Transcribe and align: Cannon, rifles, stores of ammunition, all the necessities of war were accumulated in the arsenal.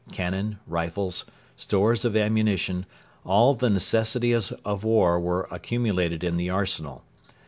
Cannon, 0.11 0.57
rifles, 0.65 1.25
stores 1.55 2.03
of 2.05 2.15
ammunition, 2.17 2.87
all 3.23 3.53
the 3.53 3.69
necessities 3.69 4.51
of 4.65 4.83
war 4.83 5.19
were 5.19 5.47
accumulated 5.51 6.23
in 6.23 6.37
the 6.37 6.49
arsenal. 6.49 7.03